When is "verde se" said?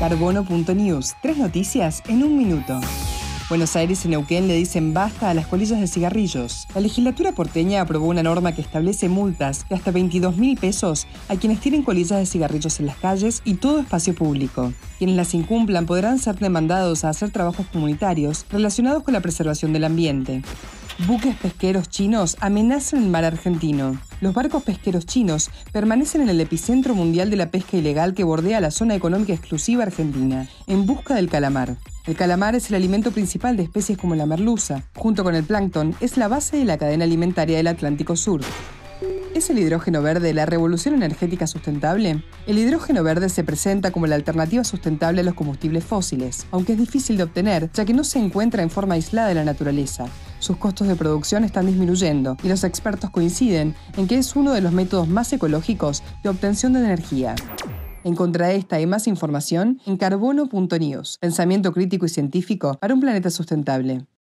43.02-43.42